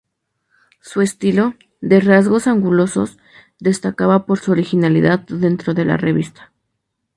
[0.79, 3.19] Su estilo, de rasgos angulosos,
[3.59, 6.51] destacaba por su originalidad dentro de la revista.